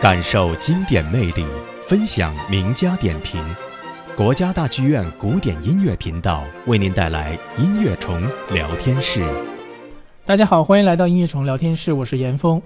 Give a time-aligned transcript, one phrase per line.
[0.00, 1.44] 感受经典魅力，
[1.86, 3.38] 分享名家点评。
[4.16, 9.22] 国家大剧院古典音乐频道为您带来音乐虫聊天室。
[10.24, 12.62] 大家好，欢迎来到音乐虫聊天室，我是严峰。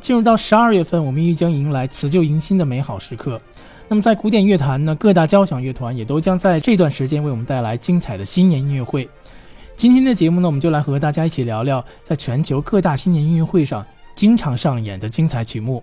[0.00, 3.40] 进入到十二月份，我们预将迎来辞旧迎新的美好时刻。
[3.86, 9.08] 那么在古典乐坛呢，各大交响乐团也都将在这段时间为我们带来精彩的新年音乐会。
[9.76, 13.86] 今天的节目呢，我们就来和大家一起聊聊在全球各大新年音乐会上
[14.16, 15.80] 经常上演的精彩曲目。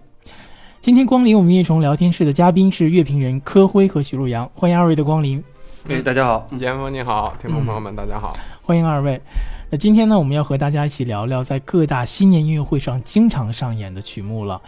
[0.82, 5.44] 今天光临我们音乐虫聊天室的嘉宾是乐评人柯辉和许璐阳，欢迎二位的光临。
[5.90, 9.22] 哎，大家好，严峰你好，听众朋友们大家好，欢迎二位。
[9.70, 14.62] 那今天呢，我们要和大家一起聊聊在各大新年音乐会上经常上演的曲目了。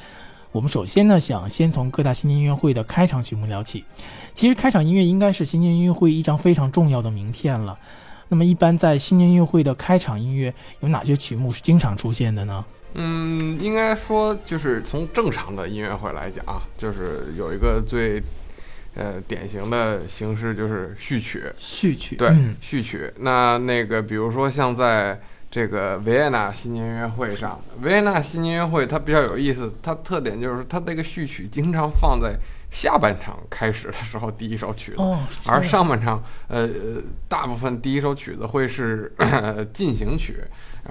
[0.52, 3.86] 我们首先呢，想先从各大新年音乐会的开场曲目聊起。
[4.34, 7.80] 其实开场音乐应该是新年音乐会一张非常重要的名片了。
[8.28, 12.66] 那么一般在新年音乐会的开场音乐有哪些曲目是经常出现的呢？
[12.94, 18.22] 嗯，应该说就是从正常的音乐会来讲啊，就是有一个最
[18.96, 21.46] 呃典型的形式就是序曲。
[21.58, 23.12] 序曲，对，嗯序曲。
[23.20, 25.20] 那那个比如说像在
[25.50, 32.36] 这个维也纳新年音乐会上，维也纳新年音乐会它比较有意思，它特点就是它这个序曲经常放在
[32.72, 35.02] 下半场开始的时候第一首曲子。
[35.46, 39.12] 而上半场，呃，呃大部分第一首曲子会是
[39.74, 40.38] 进行曲，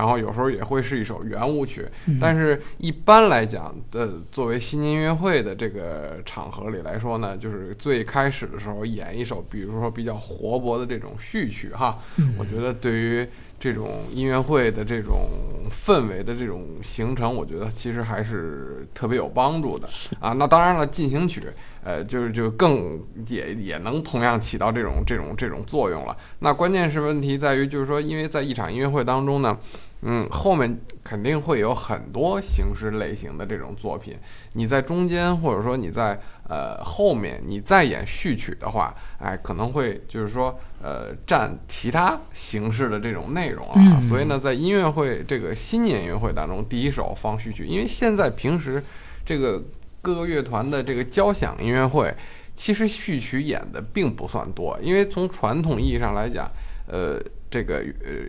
[0.01, 1.87] 然后有时候也会是一首圆舞曲。
[2.07, 13.27] 嗯但是一般来讲的，作为新年音乐会的这个场合里来说呢，就是最开始的时候演一首，比如说比较活泼的这种序曲哈，嗯我觉得对于
[13.59, 15.29] 这种音乐会的这种
[15.71, 19.87] 氛围的这种形成，我觉得其实还是特别有帮助的
[20.19, 20.33] 啊。
[20.33, 21.43] 那当然了，进行曲，
[21.85, 26.17] 呃，就是就更也也能同样起到这种这种这种作用了。
[26.39, 29.59] 那关键是问题在于，就是说，因为在一场音乐会当中呢，
[30.03, 34.17] 嗯，后面肯定会有很多形式类型的这种作品。
[34.55, 43.75] 你在中间，或者说你在呃后面，你再演序曲的话，哎，可能会就是说呃占其他形式的这种内容啊。
[43.77, 48.83] 嗯所以呢，在音乐会这个新年音乐会当中，第一首放序曲，因为现在平时
[49.27, 49.63] 这个
[50.01, 52.11] 各个乐团的这个交响音乐会，
[52.55, 56.51] 其实序曲演的并不算多，因为从传统意义上来讲，
[56.87, 58.25] 呃，这个呃。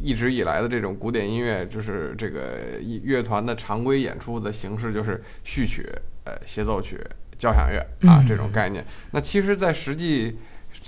[0.00, 5.86] 一直以来的这种古典音乐，就是这个乐乐团的常规演出的形式，就是序曲、
[6.24, 7.00] 呃协奏曲、
[7.38, 8.84] 交响乐啊嗯这种概念。
[9.10, 10.36] 那其实，在实际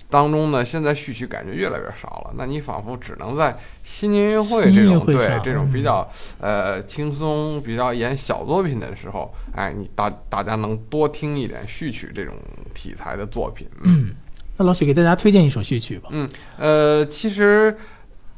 [0.09, 2.34] 当中呢，现在序曲感觉越来越少了。
[2.37, 6.09] 那你仿佛只能在新年音乐会这种会对这种嗯比较
[6.41, 12.34] 呃轻松、比较演小作品的时候，哎，你大大家能多听一点序曲这种
[12.72, 13.66] 题材的作品。
[13.82, 14.10] 嗯，
[14.56, 16.09] 那老许给大家推荐一首序曲吧。
[16.12, 17.76] 嗯，呃，其实，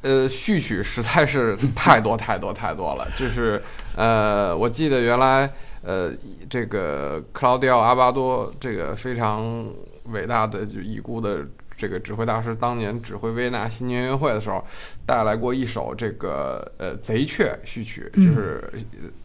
[0.02, 3.08] 呃，序曲实在是太多太多太多了。
[3.16, 3.62] 就是，
[3.96, 5.50] 呃，我记得原来，
[5.82, 6.12] 呃，
[6.50, 9.66] 这个克劳迪奥·阿巴多这个非常
[10.12, 11.46] 伟大的就已故的
[11.76, 14.64] 这个指挥大师，当年指挥维也纳新年音乐会的时候，
[15.06, 18.70] 带来过一首这个呃贼雀序曲，就嗯是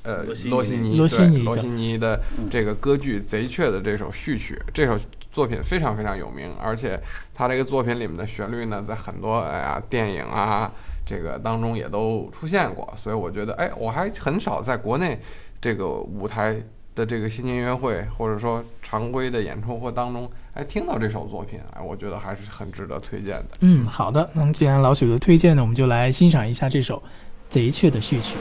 [0.04, 4.98] 呃罗西尼罗西尼罗西尼的这个歌剧《贼雀》的这首序曲，这首
[5.38, 7.00] 作品非常非常有名，而且
[7.32, 10.72] 他这个作品里面的旋律呢，在很多哎呀电影啊
[11.06, 15.20] 这个当中也都出现过，所以我觉得哎，我还很少在国内
[15.62, 16.60] 这个舞台
[16.96, 23.46] 的这个新年音乐会或者说常规的演出或当中，哎听到这首作品，哎，我觉得还是很值得推荐的。
[23.60, 24.28] 嗯，好的。
[24.34, 26.98] 那么既然老许的推荐呢，我们就来欣赏一下这首
[27.48, 28.38] 《贼雀》的序曲。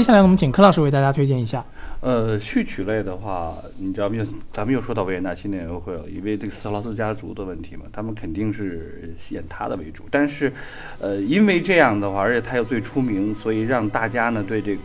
[0.00, 1.62] 接下来我们请柯老师为大家推荐一下。
[2.00, 10.04] 呃，序曲类的话，你知道没有咱们又说到维也纳新年音乐会了，因为这个斯特劳斯家族的问题嘛，他们肯定是演他的为主。
[10.10, 10.50] 但是，
[11.00, 14.80] 呃，因为这样的话，而且他又最出名，所以让大家呢对这个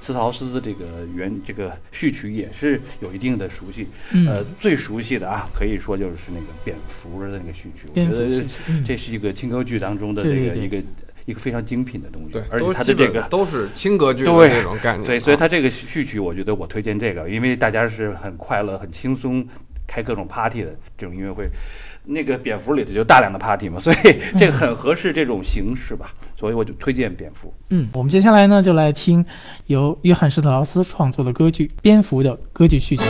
[0.00, 3.86] 斯特劳斯的这个原这个序曲也是有一定的熟悉。
[4.14, 8.42] 嗯呃，最熟悉的啊，可以说就是那个蝙蝠的那个序曲，我觉得
[8.86, 10.82] 这是一个轻歌剧当中的这个一个
[11.26, 12.32] 一个非常精品的东西。
[12.32, 15.04] 对，而且都它的这个都是轻歌剧的对这种概念。
[15.04, 19.46] 对，所以啊它这个序曲，我觉得我推荐这个，因为大家是很快乐、很轻松，
[19.86, 21.46] 开各种 party 的这种音乐会。
[22.08, 23.96] 那个蝙蝠里头就大量的 party 嘛，所以
[24.38, 27.52] 这个很合适这种形式吧，所以我就推荐蝙蝠。
[27.70, 29.26] 嗯，我们接下来呢就来听
[29.66, 33.02] 由约翰施特劳斯创作的歌剧《蝙蝠》的歌剧序曲。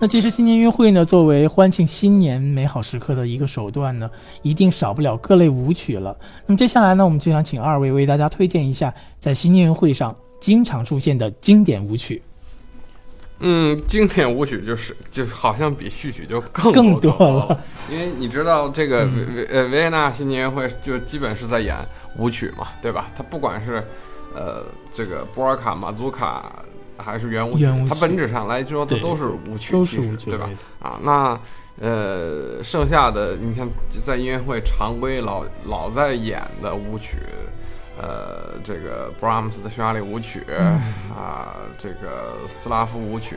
[0.00, 4.08] 那其实新年音乐会呢，作为欢庆新年美好时刻的一个手段呢，
[4.42, 6.16] 一定少不了各类舞曲了。
[6.46, 12.22] 那么接下来呢，我们就想请二位为大家推荐一下在新年约会上经常出现的经典舞曲。
[13.40, 21.76] 嗯，经典舞曲就是就是好像比序曲就更更多多了，因为你知道这个嗯维维呃维也纳新年音乐会就基本是在演
[22.16, 23.10] 舞曲嘛，对吧？
[23.16, 23.84] 它不管是
[24.34, 26.52] 呃这个波尔卡、马祖卡、
[26.98, 27.84] 还是圆舞曲舞？
[27.84, 30.50] 曲它本质上来说，它都是舞曲，都其实是舞曲对吧？
[30.80, 31.40] 啊，那
[31.80, 33.68] 呃，剩下的你像，
[34.04, 37.18] 在音乐会常规老老在演的舞曲，
[38.00, 40.42] 呃，这个 Brahms 的匈牙利舞曲、
[41.16, 43.36] 啊，这个斯拉夫舞曲。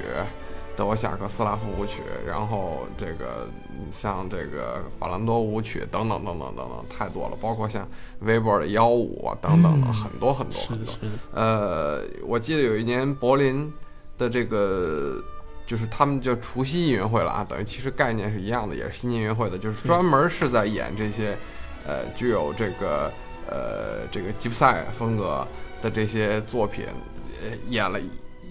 [0.76, 7.88] 德沃夏克斯拉夫舞曲，然后这个嗯像这个法兰多舞曲等等等等等等太多了，包括像
[8.22, 10.94] 维伯尔的幺舞啊等等的、嗯很多很多很多
[11.34, 13.72] 呃，我记得有一年柏林
[14.18, 15.22] 的这个，
[15.66, 21.38] 就是他们叫除夕音乐会了啊，等于其实概念是一样的，也是新年音乐会的，就是专门是在演这些，
[21.86, 23.12] 呃，具有这个
[23.48, 25.46] 呃这个吉普赛风格
[25.82, 26.86] 的这些作品，
[27.44, 28.00] 呃，演了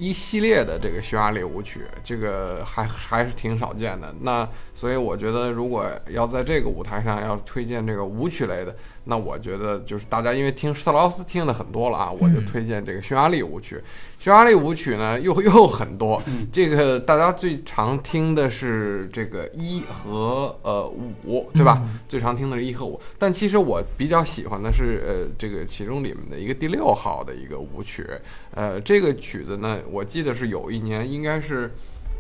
[0.00, 4.10] 一系列的这个匈牙利舞曲，这个还还是挺少见的。
[4.22, 13.80] 那所以我觉得，如果要在这个舞台上要推荐这个舞曲类的，那我觉得就是大家因为听斯劳斯听的很多了啊，我就推荐这个匈牙利舞曲。
[14.18, 20.86] 匈牙利舞曲呢又又很多，这个大家最常听的是这个一和呃
[21.24, 21.82] 五，对吧？
[22.08, 28.06] 最常听的是一和五，但其实我比较喜欢的是呃这个其中里面的一个第六号的一个舞曲，
[28.54, 31.72] 呃这个曲子呢，我记得是有一年应该是。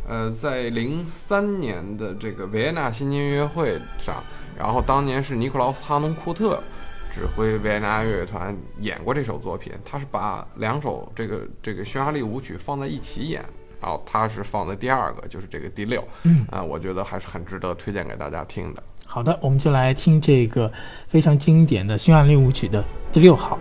[0.08, 4.24] 呃，在零三年的这个维也纳新年音乐会上，
[4.60, 6.62] 然后当年是尼克劳斯·哈农库特
[7.10, 13.42] 指挥维也纳乐团演过这首作品，他是把两首这个这个匈牙利舞曲放在一起演，
[13.80, 18.82] 然后他是放在第二个，就是这个第六，嗯啊、我觉得还是很值得推荐给大家听的。
[19.06, 20.70] 好的，我们就来听这个
[21.08, 23.58] 非常经典的匈牙利舞曲的第六号。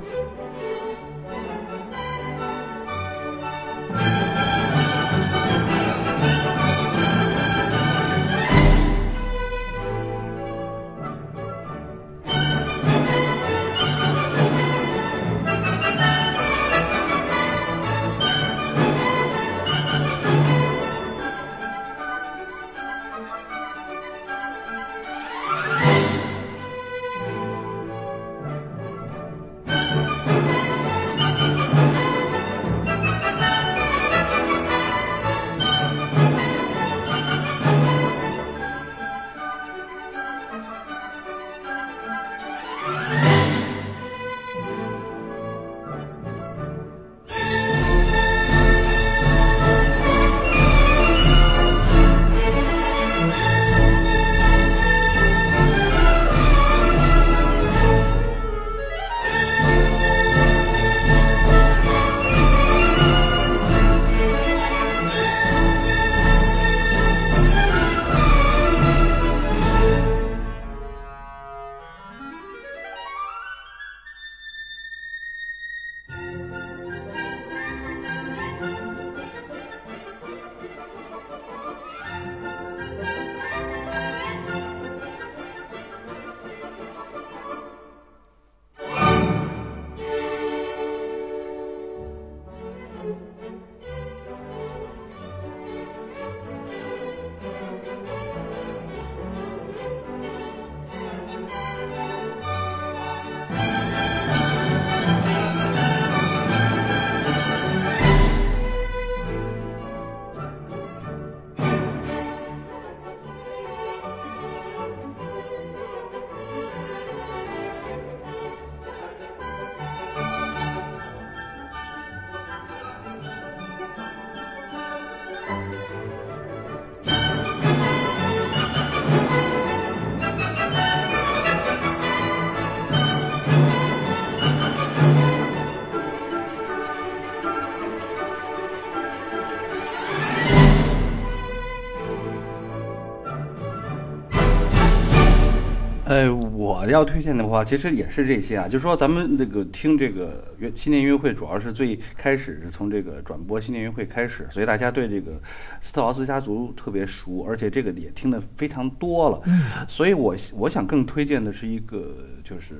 [146.09, 155.39] 呃，我要推荐的话，其实也是这些啊，就是说咱们这个听这个约新年音乐会，主要是最开始是从这个转播新年音乐会开始，所以大家对这个
[155.79, 159.39] 斯特劳斯家族特别熟，而且这个也听得非常多了。
[159.87, 162.73] 所以我我想更推荐的是一个就是。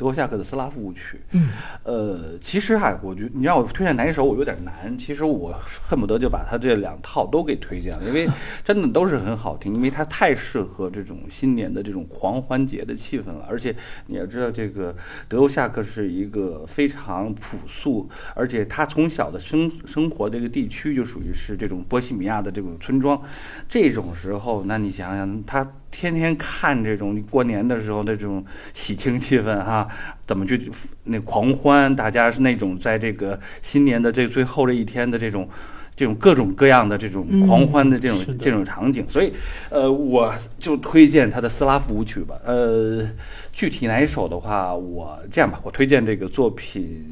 [0.00, 1.50] 德国夏克的斯拉夫舞曲，嗯，
[1.84, 4.96] 呃，其实哈、我觉你让我推荐哪一首，我有点难。
[4.96, 5.52] 其实我
[5.86, 8.26] 恨不得就把他这两套都给推荐了，因为
[8.64, 13.46] 真的都是很好听，因为它太适合这种新年的这种狂欢节的气氛了。
[13.46, 13.76] 而且
[14.06, 14.96] 你要知道，这个
[15.28, 23.20] 德欧夏克是一个非常朴素，而且他从小的生生活这个地区就属于是这种波西米亚的这种村庄，
[23.68, 25.70] 这种时候，那你想想他。
[25.90, 29.86] 天天看这种过年的时候的这种喜庆气氛哈，
[30.26, 30.70] 怎么去
[31.04, 31.94] 那狂欢？
[31.94, 35.48] 大家是那种在这个新年的这最后这一天的这种
[35.96, 39.32] 这种各种各样的这种狂欢的这种、这种场景，所以
[39.68, 42.36] 呃，我就推荐他的斯拉夫舞曲吧。
[42.44, 43.06] 呃，
[43.52, 47.04] 具体哪一首的话，我这样吧，我推荐这个作品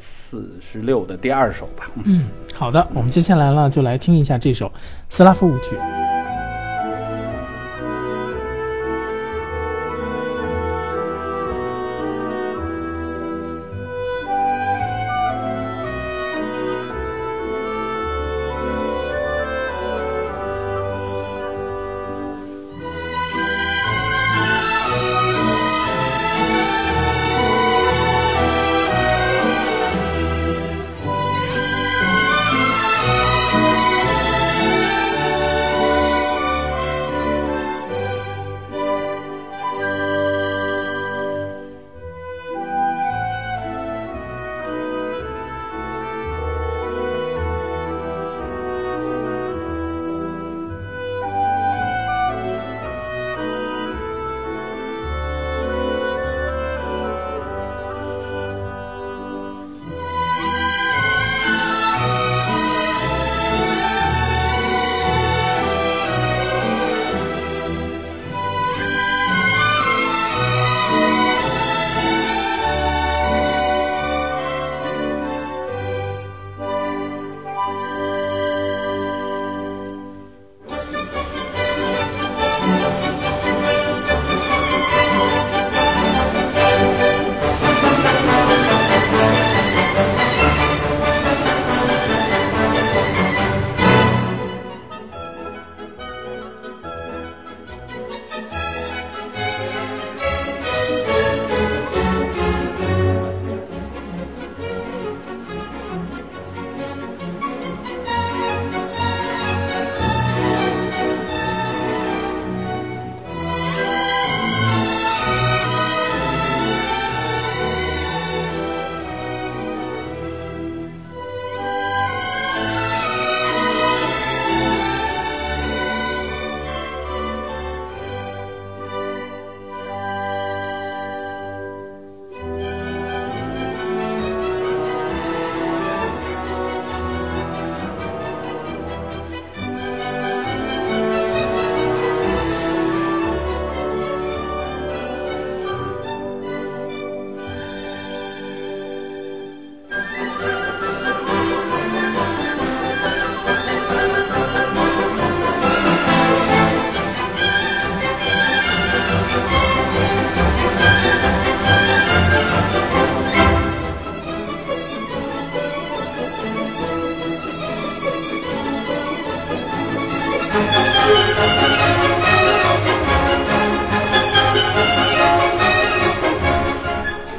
[0.00, 1.90] 四十六的第二首吧。
[2.04, 4.72] 嗯，好的，我们接下来呢就来听一下这首
[5.08, 5.76] 斯拉夫舞曲。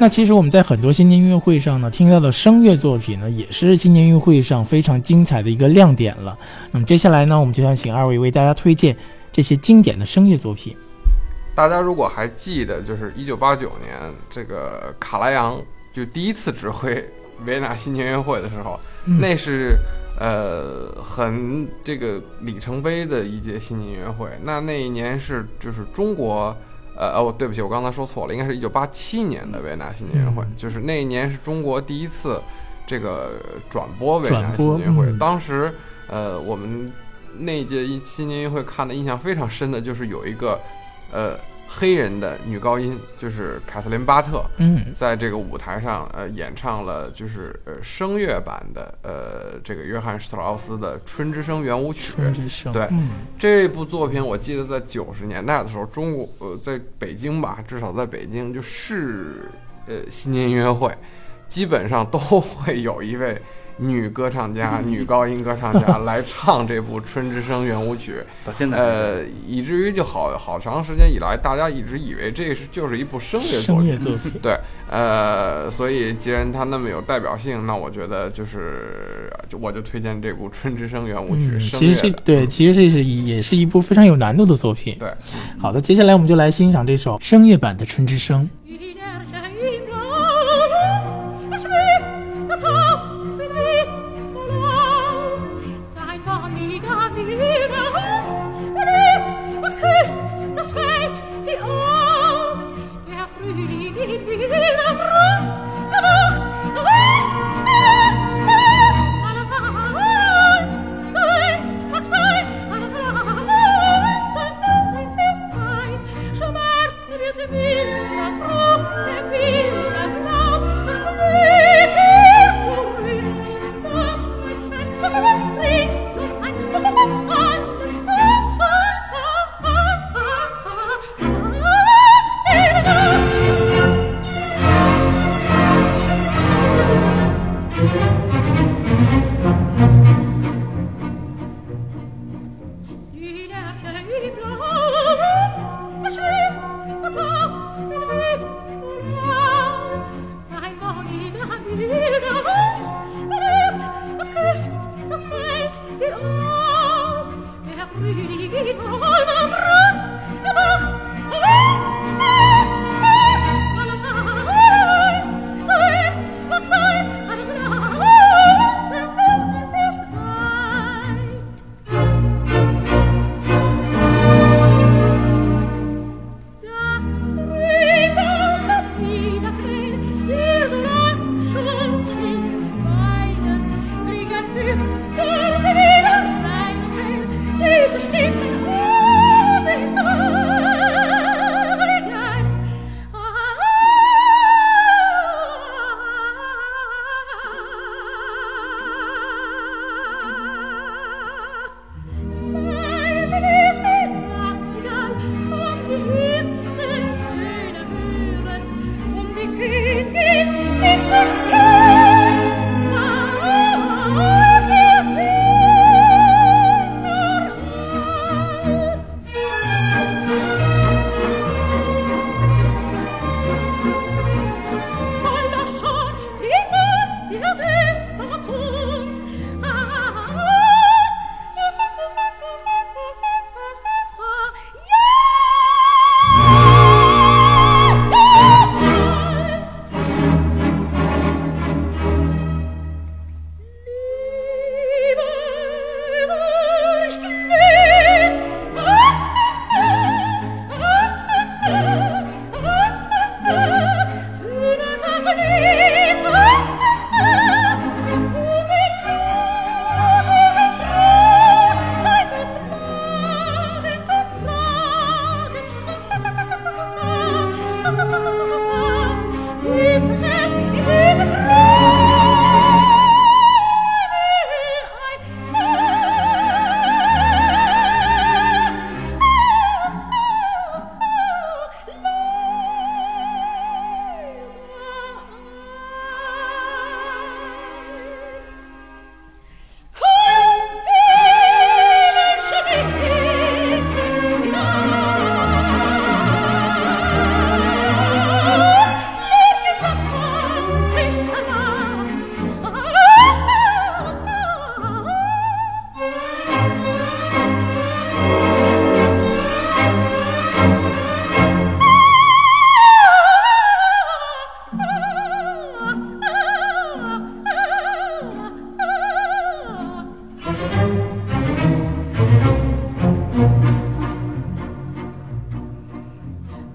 [0.02, 6.36] 那其实我们在很多新年音乐会上呢，听到的声乐作品呢，也是新年音乐会上非常精彩的一个亮点了。
[6.72, 8.96] 那么接下来呢，我们就想请二位为大家推荐
[9.30, 10.76] 这些经典的声乐作品。
[11.54, 13.96] 大家如果还记得，就是一九八九年
[14.28, 15.56] 这个卡拉扬
[15.94, 16.92] 就第一次指挥
[17.46, 19.76] 维也纳新年音乐会的时候，嗯那是
[20.18, 24.28] 呃很这个里程碑的一届新年音乐会。
[24.42, 26.56] 那那一年是就是中国。
[27.02, 32.40] 呃哦，对不起，我刚才说错了，应该是一九八七年的维也纳新年会，嗯就是那一年是中国第一次
[32.86, 33.32] 这个
[33.68, 35.06] 转播维也纳新年会。
[35.06, 35.74] 嗯当时
[36.06, 36.92] 呃，我们
[37.38, 40.60] 那一届新年会看的印象非常深的就是有一个
[41.10, 41.36] 呃
[41.74, 52.12] 黑人的女高音，就是凯瑟琳巴特，嗯在这个舞台上呃演唱了就是呃声乐版的呃这个约翰施特劳斯的《春之声》圆舞曲。
[52.12, 53.08] 春之声，对嗯
[53.38, 59.50] 这部作品我记得在九十年代的时候，中国呃在北京吧，至少在北京就是
[59.86, 60.94] 呃新年音乐会，
[61.48, 63.40] 基本上都会有一位
[63.82, 68.16] 女歌唱家、女高音歌唱家 来唱这部《春之声》圆舞曲。
[68.44, 73.98] 到现在呃，以至于就好好长时间以来，大家一直以为这是就是一部声乐作品。
[73.98, 74.56] 作品， 对，
[74.90, 82.10] 呃，所以既然它那么有代表性，那我觉得就是，就我就推荐这部《春之声》圆舞曲，嗯，其实这。
[82.24, 84.96] 对，其实这是也是一部非常有难度的作品。
[84.98, 85.12] 对，
[85.58, 88.42] 好的，接下来我们就来欣赏这首声乐版的《春之声》。
[96.52, 97.01] amiga.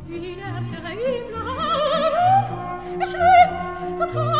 [0.09, 4.36] Wie der Cherib lacht, erschreckt, der Tod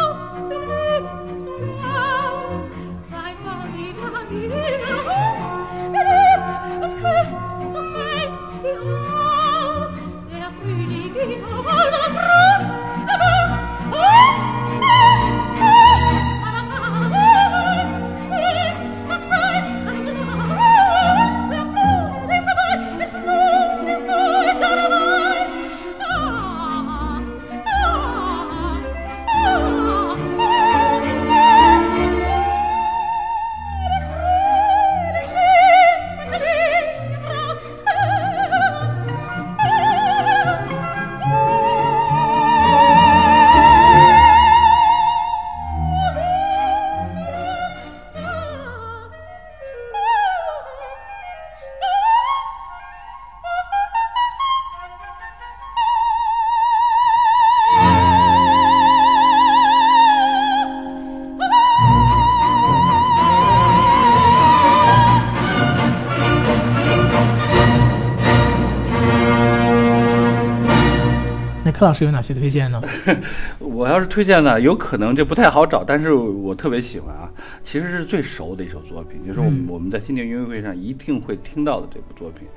[71.78, 72.82] 柯老师有哪些推荐呢？
[73.60, 82.48] 我要是推荐呢，有可能这不太好找，但是我特别喜欢啊，其实是最熟的一首作品，就是我们、嗯我们在新年音乐会上一定会听到的这部作品。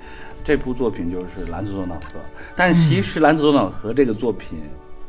[0.42, 2.18] 这部作品就是《蓝色多瑙河》，
[2.56, 4.59] 但其实《蓝色多瑙河》这个作品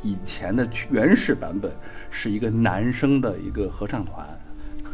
[0.03, 1.71] 以前的原始版本
[2.09, 4.27] 是一个男生的一个合唱团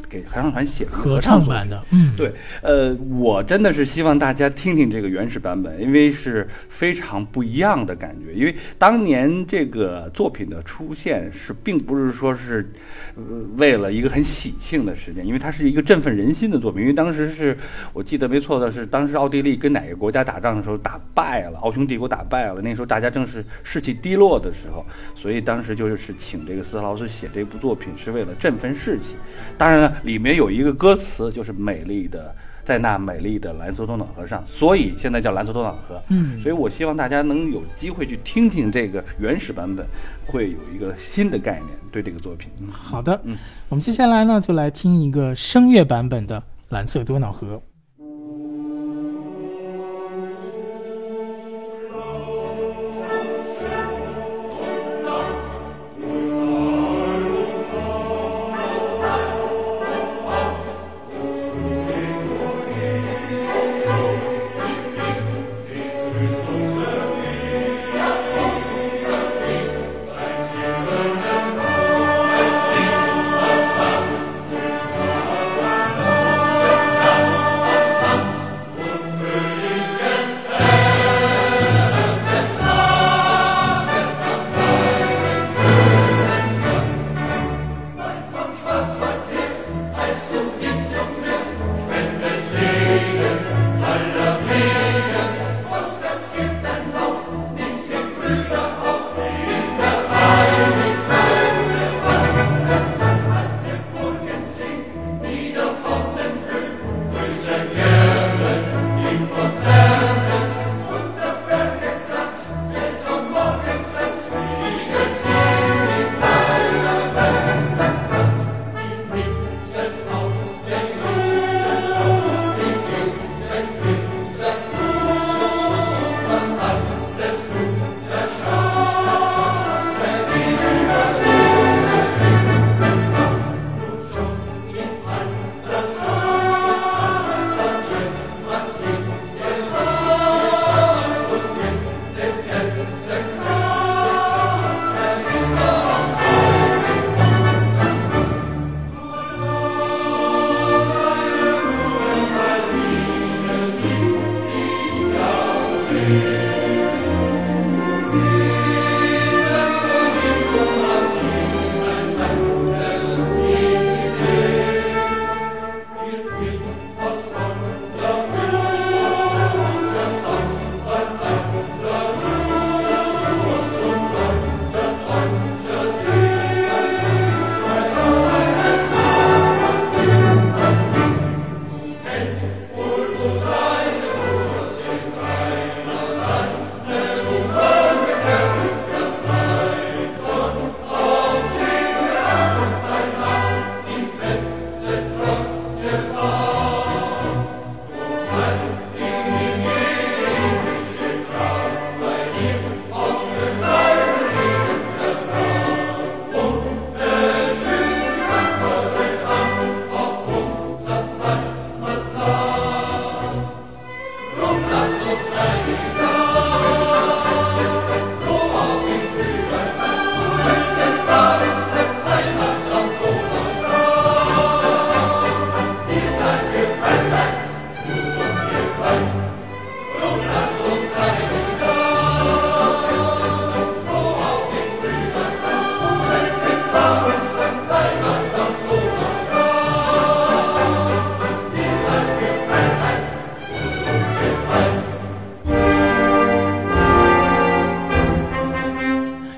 [0.10, 8.34] 给合唱团写的合唱版的，嗯，对，呃，我真的是希望大家听听这个原始版本，因为是非常不一样的感觉。
[8.34, 12.72] 因为当年这个作品的出现是，并不是说是，
[13.16, 13.24] 呃，
[13.58, 16.82] 为了一个很喜庆的事件，因为它是一个振奋人心的作品。
[16.82, 17.58] 因为当时是
[17.94, 29.16] 我记得没错的是，当时奥地利跟哪个国家打仗的时候打败了，奥匈帝国打败了，那时候大家正是士气低落的时候，所以当时就是请这个斯特劳斯写这部作品，是为了振奋士气。
[29.58, 32.34] 当然了，里面有一个歌词就是美丽的，
[32.64, 36.02] 在那美丽的蓝色多瑙河上，所以现在叫蓝色多瑙河。
[36.10, 39.86] 嗯所以我希望大家能有机会去听听这个原始版本，
[40.26, 42.50] 会有一个新的概念对这个作品。
[42.60, 43.38] 嗯好的，嗯
[43.70, 47.56] 我们接下来呢就来听一个声乐版本的《蓝色多瑙河》。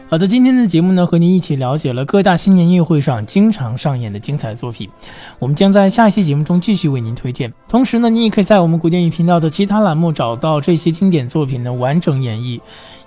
[0.10, 4.90] 好的，今天的节目呢，和您一起了解了各大新年音乐会上经常上演的精彩作品。
[5.38, 7.54] 我们将在下一期节目中继续为您推荐。
[7.68, 12.60] 同时呢，您也可以在我们古典语频道的其他栏目找到这些经典作品的完整演绎。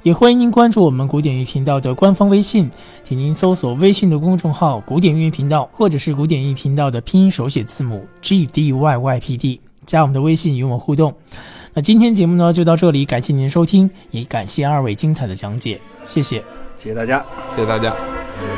[0.05, 2.71] 也欢迎您关注我们古典乐频道的官方微信，
[3.03, 11.13] 请您搜索微信的公众号“古典音乐频道”或者是古典音乐频道的拼音手写字母 G D Y Y P D，加我们的微信与我互动。
[11.75, 16.41] 那今天节目呢就到这里，感谢您的收听，也感谢二位精彩的讲解，谢谢。
[16.83, 17.25] 谢谢大家。
[17.51, 17.95] 谢谢大家。
[18.43, 18.52] 嗯